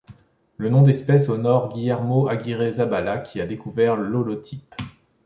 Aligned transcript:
Le 0.57 0.69
nom 0.71 0.81
d'espèce 0.81 1.29
honore 1.29 1.69
Guillermo 1.71 2.27
Aguirre 2.27 2.71
Zabala, 2.71 3.19
qui 3.19 3.39
a 3.39 3.45
découvert 3.45 3.95
l'holotype. 3.95 4.73